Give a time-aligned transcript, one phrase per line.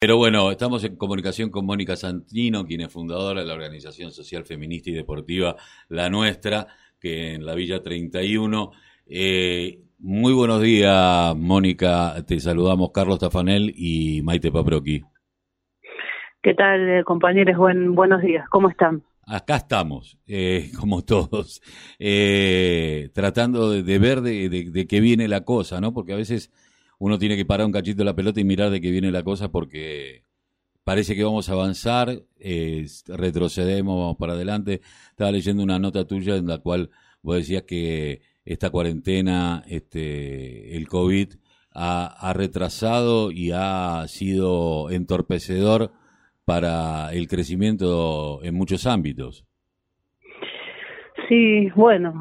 [0.00, 4.44] Pero bueno, estamos en comunicación con Mónica Santino, quien es fundadora de la organización social
[4.44, 5.56] feminista y deportiva
[5.88, 6.68] La Nuestra,
[7.00, 8.70] que en la Villa 31.
[9.06, 12.14] Eh, muy buenos días, Mónica.
[12.24, 15.02] Te saludamos Carlos Tafanel y Maite Paproqui.
[16.42, 17.56] ¿Qué tal, eh, compañeros?
[17.56, 18.48] Buen, buenos días.
[18.50, 19.02] ¿Cómo están?
[19.26, 21.60] Acá estamos, eh, como todos,
[21.98, 25.92] eh, tratando de, ver de, de, qué viene la cosa, ¿no?
[25.92, 26.52] Porque a veces
[26.98, 29.50] uno tiene que parar un cachito la pelota y mirar de qué viene la cosa
[29.50, 30.22] porque
[30.84, 32.22] parece que vamos a avanzar,
[33.06, 34.80] retrocedemos, vamos para adelante.
[35.10, 36.90] Estaba leyendo una nota tuya en la cual
[37.22, 41.34] vos decías que esta cuarentena, este, el COVID,
[41.74, 45.92] ha, ha retrasado y ha sido entorpecedor
[46.44, 49.44] para el crecimiento en muchos ámbitos.
[51.28, 52.14] Sí, bueno,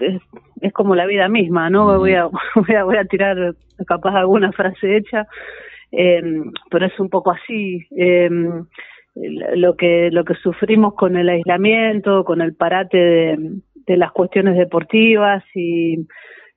[0.00, 0.20] es,
[0.60, 1.98] es, como la vida misma, ¿no?
[1.98, 3.54] voy, a, voy, a, voy a tirar
[3.86, 5.26] capaz alguna frase hecha,
[5.92, 6.22] eh,
[6.70, 7.86] pero es un poco así.
[7.96, 8.30] Eh,
[9.14, 13.50] lo que lo que sufrimos con el aislamiento, con el parate de,
[13.86, 16.06] de las cuestiones deportivas y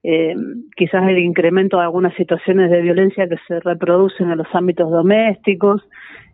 [0.04, 0.36] eh,
[0.76, 5.82] quizás el incremento de algunas situaciones de violencia que se reproducen en los ámbitos domésticos.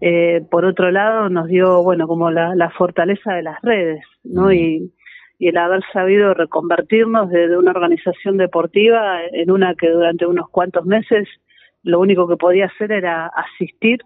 [0.01, 4.51] Eh, por otro lado, nos dio, bueno, como la, la fortaleza de las redes, ¿no?
[4.51, 4.91] Y,
[5.39, 10.85] y el haber sabido reconvertirnos de, una organización deportiva en una que durante unos cuantos
[10.85, 11.27] meses
[11.81, 14.01] lo único que podía hacer era asistir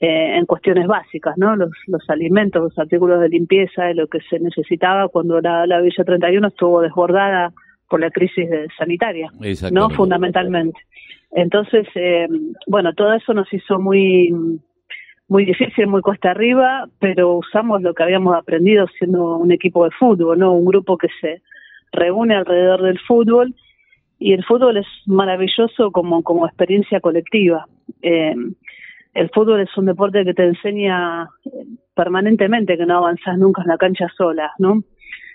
[0.00, 1.54] eh, en cuestiones básicas, ¿no?
[1.54, 6.02] Los, los alimentos, los artículos de limpieza, lo que se necesitaba cuando la, la Villa
[6.04, 7.52] 31 estuvo desbordada
[7.88, 9.30] por la crisis sanitaria,
[9.70, 9.90] ¿no?
[9.90, 10.80] Fundamentalmente.
[11.32, 12.26] Entonces, eh,
[12.66, 14.32] bueno, todo eso nos hizo muy
[15.30, 19.92] muy difícil, muy cuesta arriba, pero usamos lo que habíamos aprendido siendo un equipo de
[19.92, 20.52] fútbol, ¿no?
[20.52, 21.40] Un grupo que se
[21.92, 23.54] reúne alrededor del fútbol
[24.18, 27.66] y el fútbol es maravilloso como, como experiencia colectiva.
[28.02, 28.34] Eh,
[29.14, 31.28] el fútbol es un deporte que te enseña
[31.94, 34.82] permanentemente que no avanzas nunca en la cancha sola, ¿no?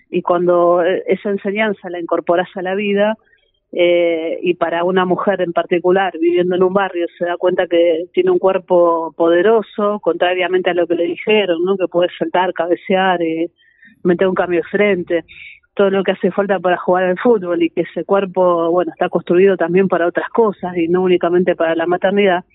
[0.10, 3.16] Y cuando esa enseñanza la incorporas a la vida,
[3.78, 8.06] eh, y para una mujer en particular viviendo en un barrio se da cuenta que
[8.14, 11.76] tiene un cuerpo poderoso, contrariamente a lo que le dijeron, ¿no?
[11.76, 13.52] que puede saltar, cabecear, eh,
[14.02, 15.26] meter un cambio de frente,
[15.74, 19.10] todo lo que hace falta para jugar al fútbol y que ese cuerpo, bueno, está
[19.10, 22.46] construido también para otras cosas y no únicamente para la maternidad.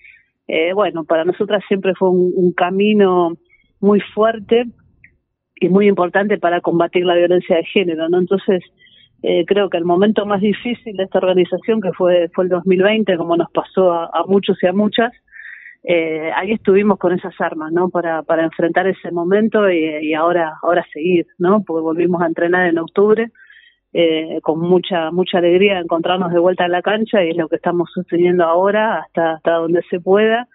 [0.47, 3.37] Eh, bueno, para nosotras siempre fue un, un camino
[3.79, 4.65] muy fuerte
[5.55, 8.17] y muy importante para combatir la violencia de género, ¿no?
[8.17, 8.63] Entonces,
[9.23, 13.17] eh, creo que el momento más difícil de esta organización, que fue, fue el 2020,
[13.17, 15.11] como nos pasó a, muchos y a muchas,
[15.83, 17.89] eh, ahí estuvimos con esas armas, ¿no?
[17.89, 21.63] Para, para enfrentar ese momento y, ahora, ahora seguir, ¿no?
[21.63, 23.31] Porque volvimos a entrenar en octubre,
[23.93, 27.47] eh, con mucha, mucha alegría de encontrarnos de vuelta en la cancha y es lo
[27.47, 30.47] que estamos sosteniendo ahora hasta, hasta donde se pueda.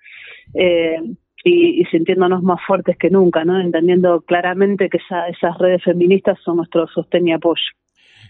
[0.54, 1.00] Eh,
[1.44, 3.60] y, sintiéndonos más fuertes que nunca, ¿no?
[3.60, 7.62] Entendiendo claramente que esa, esas redes feministas son nuestro sostén y apoyo.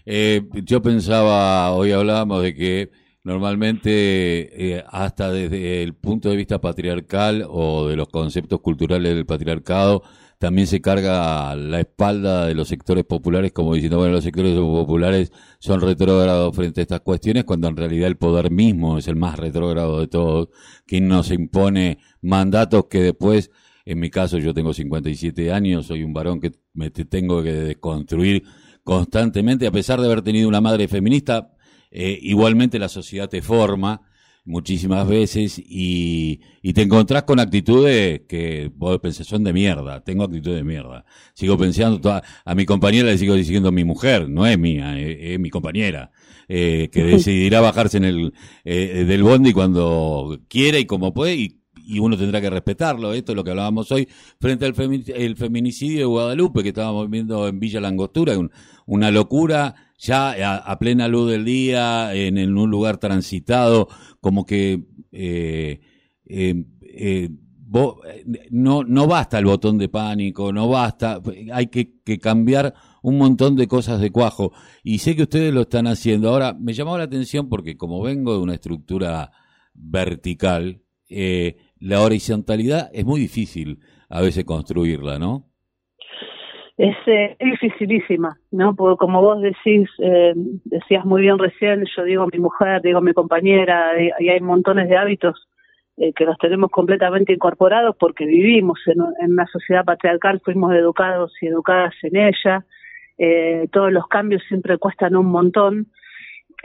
[0.09, 2.91] Eh, yo pensaba, hoy hablábamos de que
[3.25, 9.25] normalmente, eh, hasta desde el punto de vista patriarcal o de los conceptos culturales del
[9.25, 10.03] patriarcado,
[10.39, 15.33] también se carga la espalda de los sectores populares, como diciendo, bueno, los sectores populares
[15.59, 19.37] son retrógrados frente a estas cuestiones, cuando en realidad el poder mismo es el más
[19.37, 20.47] retrógrado de todos,
[20.85, 23.51] quien nos impone mandatos que después,
[23.83, 28.43] en mi caso yo tengo 57 años, soy un varón que me tengo que desconstruir
[28.87, 31.51] constantemente, a pesar de haber tenido una madre feminista,
[31.91, 34.01] eh, igualmente la sociedad te forma
[34.45, 40.23] muchísimas veces y, y, te encontrás con actitudes que vos pensás son de mierda, tengo
[40.23, 41.03] actitudes de mierda.
[41.33, 45.49] Sigo pensando, a mi compañera le sigo diciendo mi mujer, no es mía, es, mi
[45.49, 46.11] compañera,
[46.47, 48.33] eh, que decidirá bajarse en el
[48.63, 51.56] eh, del bondi cuando quiera y como puede y
[51.87, 53.13] y uno tendrá que respetarlo.
[53.13, 54.07] Esto es lo que hablábamos hoy
[54.39, 54.75] frente al
[55.15, 58.33] el feminicidio de Guadalupe que estábamos viendo en Villa Langostura,
[58.85, 63.87] una locura ya a, plena luz del día, en, un lugar transitado,
[64.21, 65.79] como que eh,
[66.25, 67.29] eh, eh,
[68.51, 71.21] no, no basta el botón de pánico, no basta,
[71.51, 74.51] hay que, que cambiar un montón de cosas de cuajo.
[74.83, 76.29] Y sé que ustedes lo están haciendo.
[76.29, 79.31] Ahora, me llamó la atención porque como vengo de una estructura
[79.73, 83.79] vertical, eh, la horizontalidad es muy difícil
[84.09, 85.45] a veces construirla, ¿no?
[86.77, 88.75] Es eh, dificilísima, ¿no?
[88.75, 90.33] Porque como vos decís, eh,
[90.65, 94.97] decías muy bien recién, yo digo mi mujer, digo mi compañera, y hay montones de
[94.97, 95.47] hábitos
[95.99, 101.33] eh, que los tenemos completamente incorporados porque vivimos en, en, una sociedad patriarcal, fuimos educados
[101.41, 102.65] y educadas en ella,
[103.17, 105.87] eh, todos los cambios siempre cuestan un montón,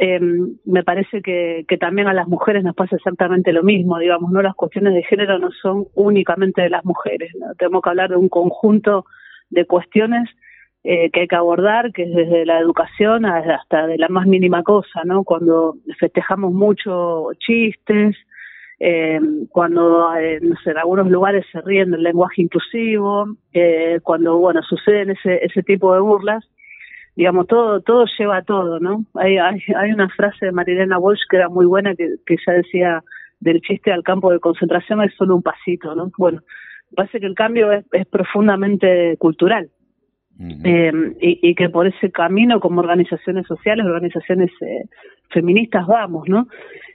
[0.04, 0.19] eh,
[0.64, 4.43] me parece que, que también a las mujeres nos pasa exactamente lo mismo, digamos, no
[4.43, 7.54] las cuestiones de género no son únicamente de las mujeres, ¿no?
[7.54, 9.04] tenemos que hablar de un conjunto
[9.50, 10.28] de cuestiones
[10.82, 14.64] eh, que hay que abordar, que es desde la educación hasta de la más mínima
[14.64, 15.22] cosa, ¿no?
[15.22, 18.16] Cuando festejamos mucho chistes,
[19.50, 25.10] cuando eh, sé, en algunos lugares se ríen del lenguaje inclusivo, eh, cuando bueno suceden
[25.10, 26.44] ese, ese tipo de burlas,
[27.17, 29.05] digamos, todo, todo lleva a todo, ¿no?
[29.14, 32.55] Hay, hay, hay una frase de Marilena Walsh que era muy buena que, que ya
[32.55, 33.03] decía
[33.41, 36.11] del chiste al campo de concentración es solo un pasito, ¿no?
[36.17, 36.41] Bueno,
[36.94, 39.70] parece que el cambio es, es profundamente cultural.
[40.64, 44.85] eh, y, y, que por ese camino como organizaciones sociales, organizaciones eh,
[45.31, 46.49] feministas vamos, ¿no?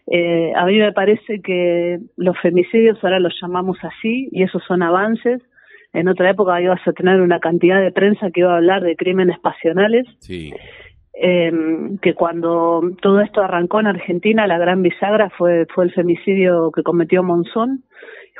[0.07, 4.81] Eh, a mí me parece que los femicidios ahora los llamamos así y esos son
[4.81, 5.41] avances.
[5.97, 8.95] En otra época ibas a tener una cantidad de prensa que iba a hablar de
[8.95, 10.05] crímenes pasionales.
[10.19, 10.53] Sí.
[11.19, 11.51] Eh,
[12.03, 16.83] que cuando todo esto arrancó en Argentina, la gran bisagra fue, fue el femicidio que
[16.83, 17.83] cometió Monzón.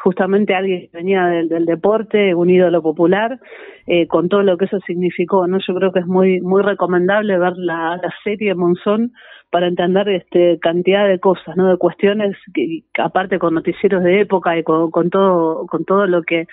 [0.03, 3.39] Justamente alguien que venía del, del deporte, un ídolo popular,
[3.87, 5.57] eh, con todo lo que eso significó, ¿no?
[5.57, 9.13] Yo creo que es muy, muy recomendable ver la, la serie Monzón
[9.49, 11.67] para entender este cantidad de cosas, ¿no?
[11.67, 16.05] De cuestiones que, que aparte con noticieros de época y con, con todo, con todo
[16.05, 16.45] lo que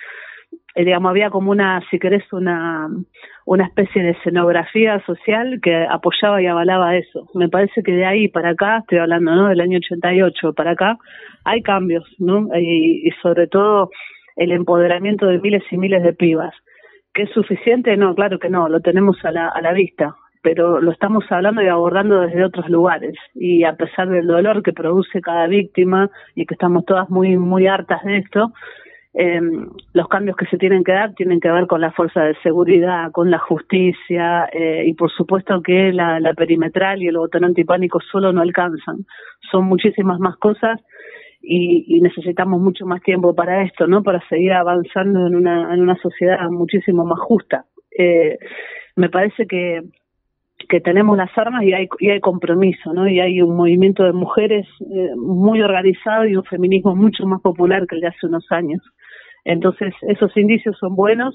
[0.75, 2.89] eh, digamos, había como una, si querés, una,
[3.45, 7.29] una especie de escenografía social que apoyaba y avalaba eso.
[7.33, 9.47] Me parece que de ahí para acá, estoy hablando, ¿no?
[9.47, 10.97] Del año 88 para acá,
[11.45, 12.49] hay cambios, ¿no?
[12.59, 13.89] Y, sobre todo
[14.35, 16.53] el empoderamiento de miles y miles de pibas.
[17.13, 17.95] ¿Que es suficiente?
[17.95, 21.61] No, claro que no, lo tenemos a la, a la vista, pero lo estamos hablando
[21.61, 23.15] y abordando desde otros lugares.
[23.33, 27.67] Y a pesar del dolor que produce cada víctima y que estamos todas muy, muy
[27.67, 28.51] hartas de esto,
[29.17, 29.39] eh,
[29.93, 33.11] los cambios que se tienen que dar tienen que ver con la fuerza de seguridad,
[33.13, 38.33] con la justicia eh, y por supuesto que la, perimetral y el botón antipánico solo
[38.33, 39.05] no alcanzan.
[39.49, 40.81] Son muchísimas más cosas
[41.41, 44.03] y, necesitamos mucho más tiempo para esto, ¿no?
[44.03, 47.65] Para seguir avanzando en una, sociedad muchísimo más justa.
[47.97, 48.37] Eh,
[48.97, 49.81] me parece que
[50.69, 53.07] que tenemos las armas y hay, y hay compromiso, ¿no?
[53.07, 57.85] Y hay un movimiento de mujeres eh, muy organizado y un feminismo mucho más popular
[57.87, 58.81] que el de hace unos años.
[59.45, 61.33] Entonces, esos indicios son buenos,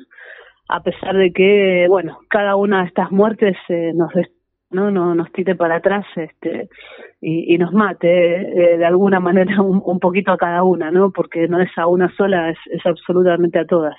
[0.68, 4.12] a pesar de que, bueno, cada una de estas muertes eh, nos
[4.70, 6.68] no, no nos tire para atrás este
[7.20, 11.10] y, nos mate eh, de alguna manera un, un, poquito a cada una, ¿no?
[11.10, 13.96] Porque no es a una sola, es, es absolutamente a todas.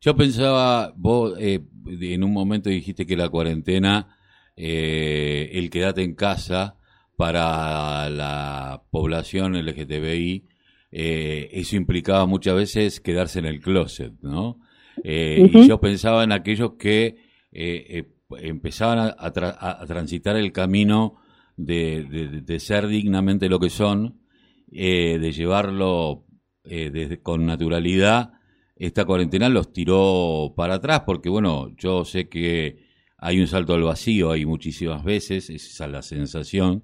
[0.00, 1.60] Yo pensaba, vos eh,
[2.00, 4.16] en un momento dijiste que la cuarentena,
[4.56, 6.76] eh, el quedate en casa
[7.16, 10.44] para la población LGTBI,
[10.90, 14.60] eh, eso implicaba muchas veces quedarse en el closet, ¿no?
[15.02, 15.64] Eh, uh -huh.
[15.64, 17.16] Y yo pensaba en aquellos que
[17.52, 18.04] eh,
[18.38, 21.16] empezaban a, a, tra a, transitar el camino
[21.56, 24.20] de, de, de, ser dignamente lo que son,
[24.68, 26.24] de llevarlo
[26.64, 28.32] desde, con naturalidad.
[28.74, 32.84] Esta cuarentena los tiró para atrás porque, bueno, yo sé que
[33.16, 36.82] hay un salto al vacío, hay muchísimas veces, esa es la sensación.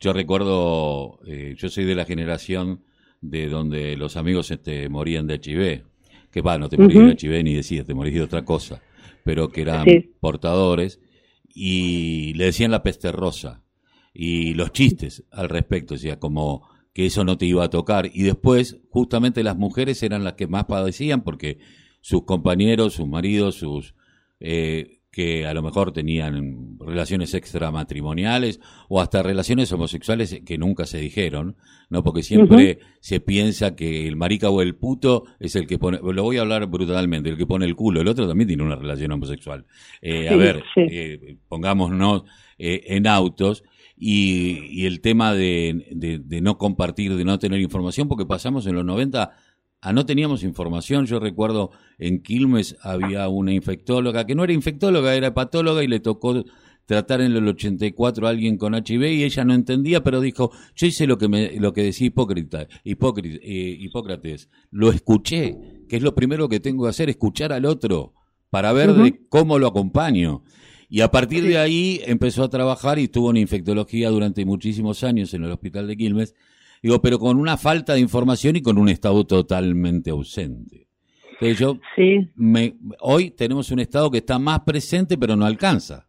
[0.00, 1.20] Yo recuerdo,
[1.56, 2.82] yo soy de la generación
[3.22, 5.84] de donde los amigos este, morían de HIV,
[6.30, 7.16] que va, no te uh -huh.
[7.16, 8.82] de HIV ni decías, te morís de otra cosa,
[9.24, 10.10] pero que eran sí.
[10.20, 11.00] portadores
[11.54, 13.62] y le decían la peste rosa
[14.12, 18.10] y los chistes al respecto, o sea, como que eso no te iba a tocar
[18.12, 21.58] y después justamente las mujeres eran las que más padecían porque
[22.00, 23.94] sus compañeros, sus maridos, sus
[24.40, 30.98] eh, que a lo mejor tenían relaciones extramatrimoniales o hasta relaciones homosexuales que nunca se
[30.98, 31.56] dijeron,
[31.90, 32.02] ¿no?
[32.02, 32.86] Porque siempre uh -huh.
[33.00, 36.40] se piensa que el marica o el puto es el que pone, lo voy a
[36.40, 39.66] hablar brutalmente, el que pone el culo, el otro también tiene una relación homosexual.
[40.00, 40.80] Eh, sí, a ver, sí.
[40.90, 42.24] eh, pongámonos
[42.58, 43.64] eh, en autos
[43.98, 48.66] y, y el tema de, de, de no compartir, de no tener información, porque pasamos
[48.66, 49.30] en los 90
[49.84, 51.06] Ah, no teníamos información.
[51.06, 55.98] Yo recuerdo en Quilmes había una infectóloga que no era infectóloga, era hepatóloga y le
[55.98, 56.44] tocó
[56.86, 60.86] tratar en el 84 a alguien con HIV y ella no entendía, pero dijo, yo
[60.86, 65.58] hice lo que me, lo que decía Hipócrita, Hipócrita, eh, Hipócrates, lo escuché,
[65.88, 68.14] que es lo primero que tengo que hacer, escuchar al otro
[68.50, 69.02] para ver uh -huh.
[69.02, 70.44] de cómo lo acompaño.
[70.88, 75.34] Y a partir de ahí empezó a trabajar y estuvo en infectología durante muchísimos años
[75.34, 76.34] en el hospital de Quilmes
[76.82, 80.88] Digo, pero con una falta de información y con un Estado totalmente ausente.
[81.34, 82.30] Entonces yo, sí.
[82.34, 86.06] me, hoy tenemos un Estado que está más presente, pero no alcanza.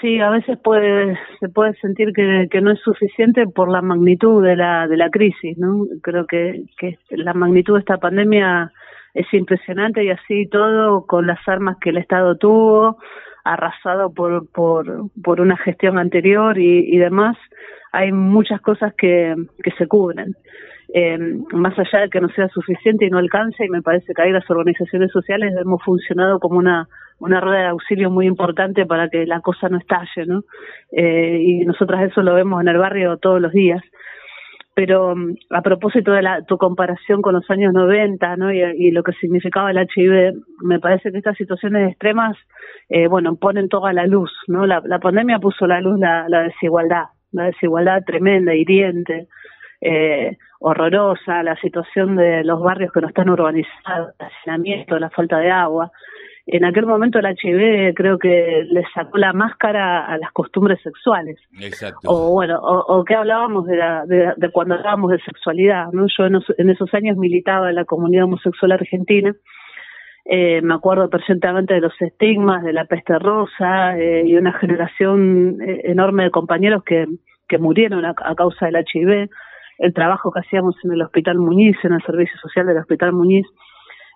[0.00, 4.42] Sí, a veces puede, se puede sentir que, que no es suficiente por la magnitud
[4.42, 5.84] de la, de la crisis, ¿no?
[6.02, 8.72] Creo que, que la magnitud de esta pandemia
[9.12, 12.96] es impresionante y así todo, con las armas que el Estado tuvo,
[13.44, 17.36] arrasado por, por, por una gestión anterior y, y demás,
[17.92, 20.34] hay muchas cosas que, que se cubren.
[20.92, 21.18] Eh,
[21.52, 24.32] más allá de que no sea suficiente y no alcance, y me parece que ahí
[24.32, 26.88] las organizaciones sociales hemos funcionado como una,
[27.20, 30.42] una rueda de auxilio muy importante para que la cosa no estalle, ¿no?
[30.90, 33.82] Eh, y nosotras eso lo vemos en el barrio todos los días.
[34.74, 38.52] Pero mm, a propósito de la, tu comparación con los años 90, ¿no?
[38.52, 42.36] Y, lo que significaba el HIV, me parece que estas situaciones extremas,
[42.88, 44.66] eh, bueno, ponen toda la luz, ¿no?
[44.66, 49.28] La, la pandemia puso la luz la, la desigualdad, la desigualdad tremenda, hiriente,
[49.80, 55.38] eh, horrorosa, la situación de los barrios que no están urbanizados, el hacinamiento, la falta
[55.38, 55.90] de agua.
[56.46, 61.38] En aquel momento el HIV creo que le sacó la máscara a las costumbres sexuales.
[61.60, 62.00] Exacto.
[62.10, 65.86] O bueno, o, o que hablábamos de, la, de, de, cuando hablábamos de sexualidad.
[65.92, 66.06] ¿no?
[66.08, 69.34] Yo en, en, esos años militaba en la comunidad homosexual argentina.
[70.24, 75.58] Eh, me acuerdo perfectamente de los estigmas, de la peste rosa eh, y una generación
[75.60, 77.06] eh, enorme de compañeros que,
[77.48, 79.28] que murieron a, a causa del HIV
[79.80, 83.46] el trabajo que hacíamos en el Hospital Muñiz, en el Servicio Social del Hospital Muñiz.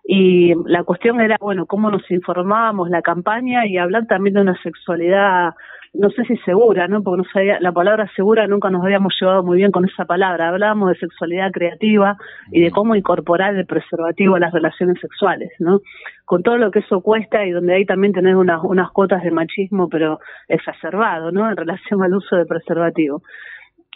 [0.07, 4.63] Y la cuestión era, bueno, cómo nos informábamos, la campaña y hablar también de una
[4.63, 5.55] sexualidad,
[5.95, 7.03] no sé si segura, ¿no?
[7.03, 10.49] Porque no sabía, la palabra segura nunca nos habíamos llevado muy bien con esa palabra.
[10.49, 12.17] Hablábamos de sexualidad creativa
[12.51, 15.81] y de cómo incorporar el preservativo a las relaciones sexuales, ¿no?
[16.25, 19.31] Con todo lo que eso cuesta y donde ahí también tenés unas, unas cuotas de
[19.31, 21.49] machismo, pero exacerbado, ¿no?
[21.49, 23.23] En relación al uso de preservativo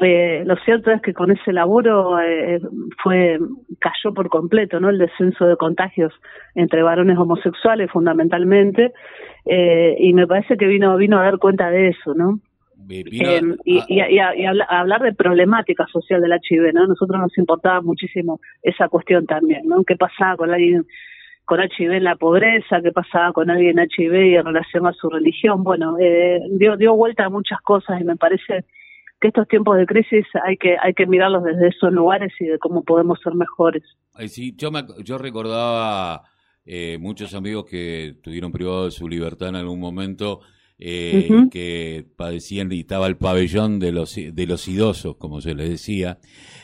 [0.01, 2.61] eh, lo cierto es que con ese laburo eh,
[3.03, 3.39] fue
[3.81, 6.13] cayó por completo no el descenso de contagios
[6.55, 8.93] entre varones homosexuales fundamentalmente
[9.45, 12.39] eh, y me parece que vino vino a dar cuenta de eso no
[12.91, 17.21] eh, y, y, y, a, y a hablar de problemática social del HIV no nosotros
[17.21, 20.87] nos importaba muchísimo esa cuestión también no qué pasaba con alguien
[21.49, 25.09] con HIV en la pobreza, qué pasaba con alguien HIV y en relación a su
[25.09, 25.65] religión.
[25.65, 28.67] Bueno, eh, dio, dio vuelta a muchas cosas y me parece
[29.21, 32.59] que estos tiempos de crisis hay que hay que mirarlos desde esos lugares y de
[32.59, 33.83] cómo podemos ser mejores.
[34.15, 36.23] Ay, sí, yo me, yo recordaba
[36.65, 40.41] eh, muchos amigos que tuvieron privado de su libertad en algún momento
[40.79, 41.51] eh, uh -huh.
[41.51, 46.19] que padecían y estaba el pabellón de los de los idosos, como se les decía,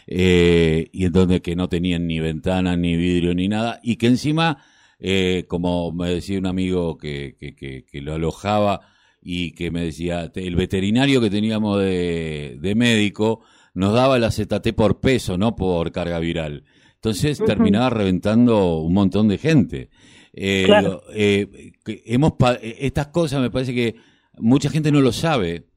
[0.07, 4.07] eh, y en donde que no tenían ni ventana ni vidrio ni nada y que
[4.07, 4.59] encima
[5.01, 8.94] eh, como me decía un amigo que, que, que, que lo alojaba
[9.25, 13.41] y que me decía, el veterinario que teníamos de, de médico
[13.73, 16.65] nos daba el acetate por peso, no por carga viral.
[16.97, 17.47] Entonces uh -huh.
[17.47, 19.89] terminaba reventando un montón de gente.
[20.35, 21.03] Eh, claro.
[21.13, 21.73] eh,
[22.07, 23.95] hemos estas cosas me parece que
[24.39, 25.69] mucha gente no lo sabe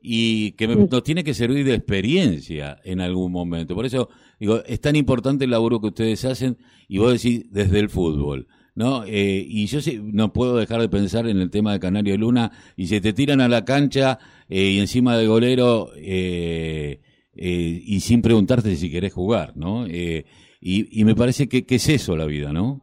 [0.00, 3.74] y que me, nos tiene que servir de experiencia en algún momento.
[3.74, 4.08] Por eso
[4.40, 6.56] digo, es tan importante el laburo que ustedes hacen
[6.88, 8.48] y vos decís desde el fútbol.
[8.78, 9.02] ¿No?
[9.04, 12.52] Eh, y yo sí, no puedo dejar de pensar en el tema de Canario Luna,
[12.76, 14.18] y se te tiran a la cancha
[14.48, 17.00] eh, y encima del golero eh,
[17.34, 19.86] y sin preguntarte si querés jugar, ¿no?
[19.86, 20.24] Y,
[20.60, 22.82] y, me parece que, que, es eso la vida, ¿no?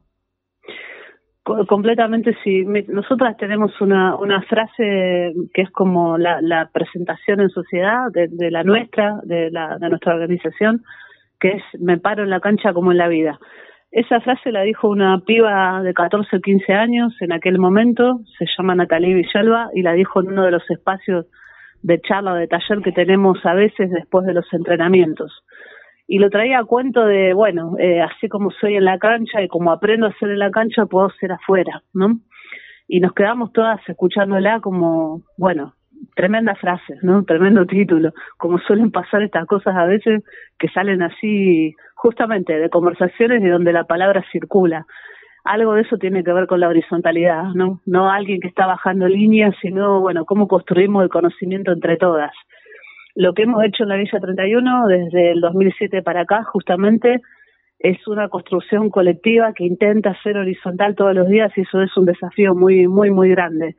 [1.44, 2.64] Completamente sí.
[2.88, 8.50] Nosotras tenemos una, una frase que es como la, la presentación en sociedad de, de
[8.50, 10.84] la nuestra, de, la, de nuestra organización,
[11.40, 13.40] que es me paro en la cancha como en la vida.
[13.96, 18.46] Esa frase la dijo una piba de 14 o 15 años en aquel momento, se
[18.46, 21.28] llama Natalie Villalba, y la dijo en uno de los espacios
[21.82, 25.46] de charla o de taller que tenemos a veces después de los entrenamientos.
[26.08, 29.48] Y lo traía a cuento de, bueno, eh, así como soy en la cancha y
[29.48, 32.20] como aprendo a ser en la cancha, puedo ser afuera, ¿no?
[32.90, 35.75] Y nos quedamos todas escuchándola como, bueno,
[36.16, 37.24] tremenda frase, ¿no?
[37.24, 38.12] Tremendo título.
[38.38, 40.24] Como suelen pasar estas cosas a veces
[40.58, 44.86] que salen así justamente de conversaciones de donde la palabra circula.
[45.44, 47.82] Algo de eso tiene que ver con la horizontalidad, ¿no?
[47.86, 52.32] No alguien que está bajando líneas, sino, bueno, cómo construimos el conocimiento entre todas.
[53.14, 57.22] Lo que hemos hecho en la Villa 31 desde el 2007 para acá, justamente,
[57.80, 62.06] es una construcción colectiva que intenta ser horizontal todos los días y eso es un
[62.06, 63.76] desafío muy, muy, muy grande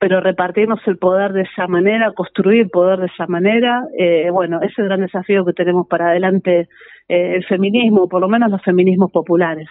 [0.00, 4.72] pero repartirnos el poder de esa manera, construir poder de esa manera, eh, bueno, ese
[4.72, 6.68] es el gran desafío que tenemos para adelante
[7.06, 9.68] eh, el feminismo, por lo menos los feminismos populares.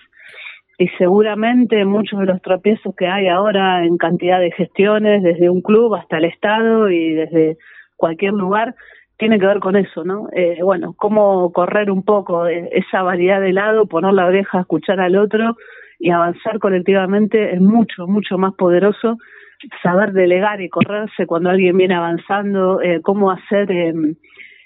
[0.77, 5.61] Y seguramente muchos de los tropiezos que hay ahora en cantidad de gestiones, desde un
[5.63, 7.57] club hasta el Estado y desde
[7.97, 8.75] cualquier lugar,
[9.17, 10.29] tiene que ver con eso, ¿no?
[10.31, 15.17] Eh, bueno, cómo correr un poco esa variedad de lado, poner la oreja, escuchar al
[15.17, 15.57] otro
[15.99, 19.17] y avanzar colectivamente es mucho, mucho más poderoso
[19.83, 23.93] saber delegar y correrse cuando alguien viene avanzando, eh, cómo hacer eh,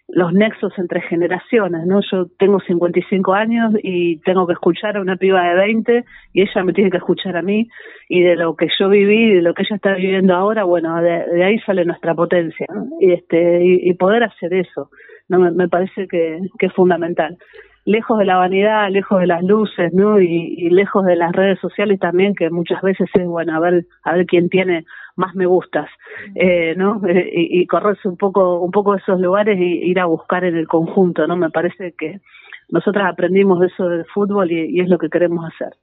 [0.09, 2.01] los nexos entre generaciones, ¿no?
[2.11, 6.63] Yo tengo 55 años y tengo que escuchar a una piba de 20 y ella
[6.63, 7.67] me tiene que escuchar a mí
[8.07, 11.43] y de lo que yo viví de lo que ella está viviendo ahora, bueno, de,
[11.43, 12.67] ahí sale nuestra potencia,
[12.99, 14.91] Y este y, poder hacer eso,
[15.29, 17.37] no me, parece que, que es fundamental
[17.85, 20.19] lejos de la vanidad, lejos de las luces, ¿no?
[20.19, 24.13] Y, lejos de las redes sociales también, que muchas veces es bueno a ver a
[24.13, 24.85] ver quién tiene
[25.15, 25.89] más me gustas,
[26.35, 27.01] eh, ¿no?
[27.07, 30.55] Eh, y, correrse un poco un poco de esos lugares y ir a buscar en
[30.55, 31.35] el conjunto, ¿no?
[31.35, 32.21] Me parece que
[32.69, 35.75] nosotras aprendimos eso del fútbol y, es lo que queremos hacer.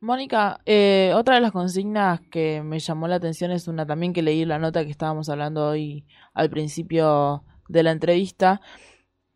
[0.00, 4.22] Mónica, eh, otra de las consignas que me llamó la atención es una también que
[4.22, 8.60] leí la nota que estábamos hablando hoy al principio de la entrevista,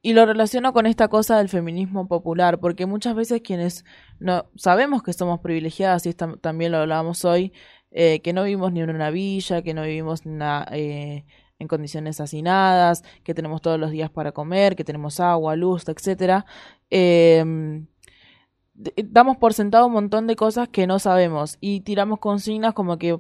[0.01, 3.85] y lo relaciono con esta cosa del feminismo popular, porque muchas veces quienes
[4.21, 7.53] no sabemos que somos privilegiadas, y también lo hablábamos hoy,
[7.91, 10.23] eh, que no vivimos ni en una villa, que no vivimos
[10.73, 11.25] eh,
[11.59, 16.47] en condiciones hacinadas, que tenemos todos los días para comer, que tenemos agua, luz, etcétera,
[16.91, 17.87] em,
[18.75, 23.19] damos por sentado un montón de cosas que no sabemos y tiramos consignas como que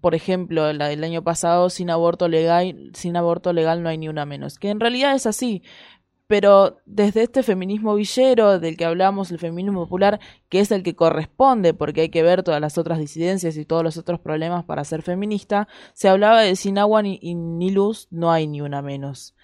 [0.00, 4.08] por ejemplo, la del año pasado, sin aborto legal, sin aborto legal no hay ni
[4.08, 4.58] una menos.
[4.58, 5.62] Que en realidad es así
[6.30, 10.94] pero desde este feminismo villero del que hablamos, el feminismo popular, que es el que
[10.94, 14.84] corresponde, porque hay que ver todas las otras disidencias y todos los otros problemas para
[14.84, 19.36] ser feminista, se hablaba de sin agua ni, ni luz no hay ni una menos.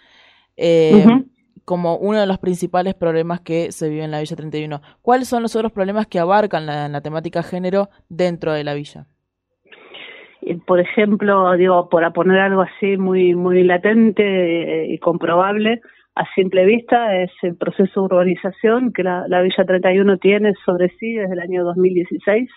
[0.56, 1.04] Eh,
[1.64, 4.80] como uno de los principales problemas que se vive en la Villa 31.
[5.02, 9.08] ¿Cuáles son los otros problemas que abarcan la, la temática género dentro de la villa?
[10.68, 15.80] Por ejemplo, digo, por poner algo así muy muy latente eh, y comprobable,
[16.16, 21.12] a simple vista es el proceso de urbanización que la, Villa 31 tiene sobre sí
[21.12, 22.48] desde el año 2016,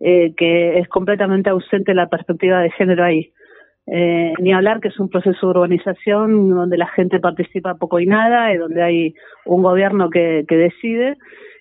[0.00, 3.32] eh, que es completamente ausente la perspectiva de género ahí.
[3.86, 8.06] Eh, ni hablar que es un proceso de urbanización donde la gente participa poco y
[8.06, 11.18] nada, y donde hay un gobierno que, decide,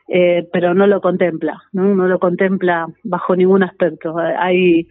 [0.07, 1.93] eh, pero no lo contempla, ¿no?
[1.95, 4.15] no lo contempla bajo ningún aspecto.
[4.17, 4.87] Hay,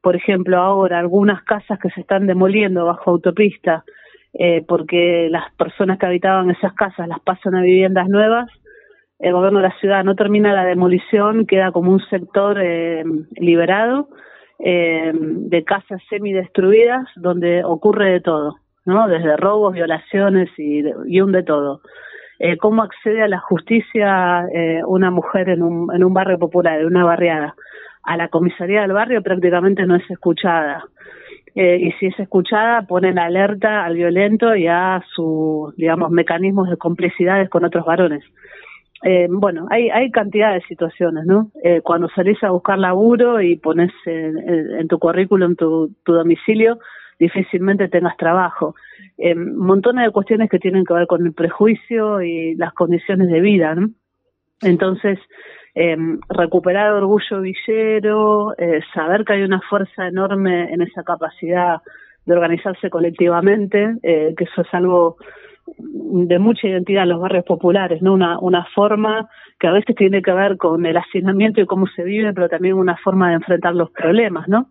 [0.00, 3.84] por ejemplo, ahora algunas casas que se están demoliendo bajo autopista,
[4.34, 8.50] eh, porque las personas que habitaban esas casas las pasan a viviendas nuevas.
[9.18, 13.04] El gobierno de la ciudad no termina la demolición, queda como un sector eh,
[13.36, 14.08] liberado
[14.60, 19.08] eh, de casas semidestruidas donde ocurre de todo, ¿no?
[19.08, 21.80] Desde robos, violaciones y, y un de todo.
[22.38, 26.80] Eh, ¿Cómo accede a la justicia eh, una mujer en un, en un barrio popular,
[26.80, 27.54] en una barriada?
[28.04, 30.84] A la comisaría del barrio prácticamente no es escuchada.
[31.60, 36.76] Eh, y si es escuchada ponen alerta al violento y a sus, digamos, mecanismos de
[36.76, 38.22] complicidades con otros varones.
[39.02, 41.50] Eh, bueno, hay, hay cantidad de situaciones, ¿no?
[41.64, 46.78] Eh, cuando salís a buscar laburo y pones en, tu currículum tu, tu, domicilio,
[47.18, 48.76] difícilmente tengas trabajo.
[49.16, 53.40] Eh, montones de cuestiones que tienen que ver con el prejuicio y las condiciones de
[53.40, 53.90] vida, ¿no?
[54.62, 55.18] Entonces,
[55.80, 55.96] eh,
[56.28, 61.80] recuperar orgullo villero, eh, saber que hay una fuerza enorme en esa capacidad
[62.26, 65.18] de organizarse colectivamente, eh, que eso es algo
[65.76, 68.14] de mucha identidad en los barrios populares, ¿no?
[68.14, 69.28] Una, una forma
[69.60, 72.74] que a veces tiene que ver con el hacinamiento y cómo se vive, pero también
[72.74, 74.70] una forma de enfrentar los problemas, ¿no?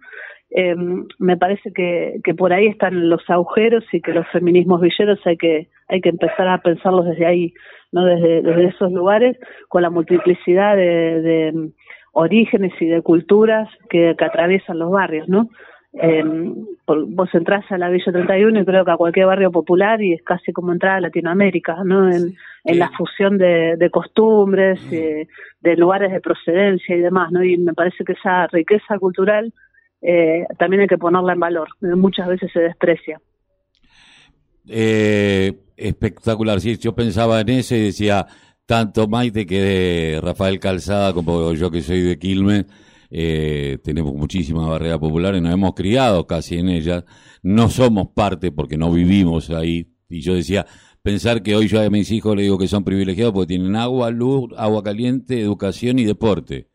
[0.60, 0.76] Eh,
[1.20, 5.38] me parece que, que por ahí están los agujeros y que los feminismos villeros hay
[5.38, 7.54] que, hay que empezar a pensarlos desde ahí
[7.91, 8.04] ¿no?
[8.04, 9.38] Desde, desde esos lugares,
[9.70, 11.70] con la multiplicidad de, de
[12.12, 15.48] orígenes y de culturas que, que atraviesan los barrios, ¿no?
[15.93, 16.24] Eh,
[16.86, 20.24] vos entras a la Villa 31 y creo que a cualquier barrio popular y es
[20.24, 22.10] casi como entrar a Latinoamérica, ¿no?
[22.10, 25.28] En, en la fusión de, de costumbres, eh,
[25.62, 27.43] de lugares de procedencia y demás, ¿no?
[27.43, 29.54] Y me parece que esa riqueza cultural
[30.10, 31.67] eh, también hay que ponerla en valor.
[31.82, 33.20] Muchas veces se desprecia.
[34.70, 36.62] Eh, espectacular.
[36.62, 38.26] Sí, yo pensaba en eso y decía,
[38.65, 42.67] tanto Maite que de Rafael Calzada como yo que soy de Quilmes,
[43.10, 47.04] eh, tenemos muchísimas barreras populares, nos hemos criado casi en ellas,
[47.43, 49.91] no somos parte porque no vivimos ahí.
[50.08, 50.65] Y yo decía,
[51.02, 54.10] pensar que hoy yo a mis hijos le digo que son privilegiados porque tienen agua,
[54.10, 56.70] luz, agua caliente, educación y deporte,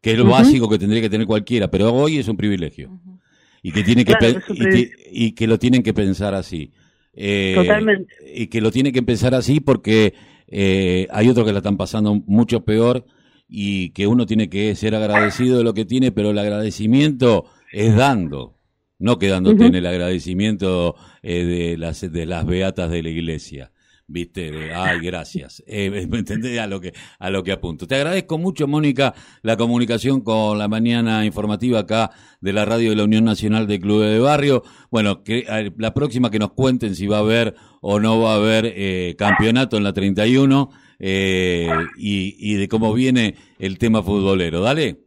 [0.00, 2.90] que es lo básico que tendría que tener cualquiera, pero hoy es un privilegio.
[3.62, 4.14] Y que tiene que,
[5.12, 6.72] y que lo tienen que pensar así.
[7.12, 8.14] Eh, Totalmente.
[8.34, 10.14] Y que lo tiene que empezar así porque
[10.46, 13.04] eh, hay otros que la están pasando mucho peor
[13.48, 17.94] y que uno tiene que ser agradecido de lo que tiene, pero el agradecimiento es
[17.94, 18.54] dando,
[18.98, 23.72] no quedándote en el agradecimiento eh, de, las, de las beatas de la iglesia.
[24.10, 25.62] Viste, ay, gracias.
[25.72, 27.86] Eh, ¿Me entendés a lo, que, a lo que apunto?
[27.86, 32.96] Te agradezco mucho, Mónica, la comunicación con la mañana informativa acá de la radio de
[32.96, 34.62] la Unión Nacional de Clubes de Barrio.
[34.90, 35.44] Bueno, que
[35.76, 39.14] la próxima que nos cuenten si va a haber o no va a haber eh,
[39.16, 44.60] campeonato en la 31 eh, y, y de cómo viene el tema futbolero.
[44.60, 44.98] Dale.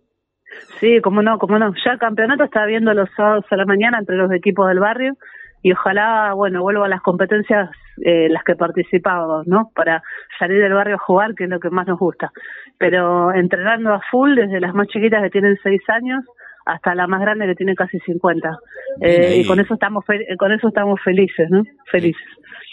[0.79, 1.73] Sí, cómo no, cómo no.
[1.85, 5.15] Ya el campeonato está viendo los sábados a la mañana entre los equipos del barrio
[5.61, 7.69] y ojalá, bueno, vuelva a las competencias
[8.01, 9.71] eh, las que participábamos, ¿no?
[9.75, 10.03] Para
[10.39, 12.31] salir del barrio a jugar, que es lo que más nos gusta.
[12.77, 16.23] Pero entrenando a full, desde las más chiquitas que tienen seis años
[16.65, 18.57] hasta la más grande que tiene casi 50.
[19.01, 20.05] Eh, y con eso estamos
[20.37, 21.63] con eso estamos felices, ¿no?
[21.91, 22.23] Felices.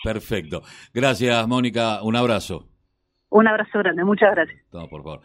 [0.02, 0.62] Perfecto.
[0.94, 2.02] Gracias, Mónica.
[2.02, 2.66] Un abrazo.
[3.30, 4.04] Un abrazo grande.
[4.04, 4.60] Muchas gracias.
[4.72, 5.20] No, por favor.